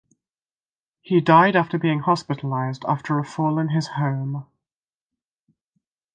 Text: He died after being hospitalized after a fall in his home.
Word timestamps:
He 1.03 1.21
died 1.21 1.55
after 1.55 1.77
being 1.77 1.99
hospitalized 1.99 2.83
after 2.87 3.19
a 3.19 3.23
fall 3.23 3.59
in 3.59 3.69
his 3.69 3.85
home. 3.89 4.47